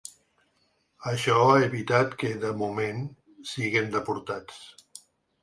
Això 1.11 1.35
ha 1.49 1.57
evitat 1.65 2.15
que, 2.23 2.31
de 2.47 2.55
moment, 2.63 3.05
siguen 3.53 3.93
deportats. 3.99 4.61